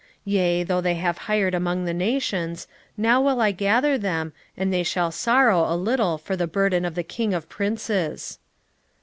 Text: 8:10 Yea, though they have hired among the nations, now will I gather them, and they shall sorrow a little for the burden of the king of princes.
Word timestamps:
8:10 0.01 0.07
Yea, 0.25 0.63
though 0.63 0.81
they 0.81 0.95
have 0.95 1.17
hired 1.29 1.53
among 1.53 1.85
the 1.85 1.93
nations, 1.93 2.67
now 2.97 3.21
will 3.21 3.39
I 3.39 3.51
gather 3.51 3.99
them, 3.99 4.33
and 4.57 4.73
they 4.73 4.81
shall 4.81 5.11
sorrow 5.11 5.71
a 5.71 5.77
little 5.77 6.17
for 6.17 6.35
the 6.35 6.47
burden 6.47 6.85
of 6.85 6.95
the 6.95 7.03
king 7.03 7.35
of 7.35 7.47
princes. 7.49 8.39